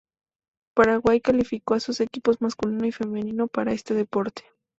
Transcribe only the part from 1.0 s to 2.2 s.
calificó a sus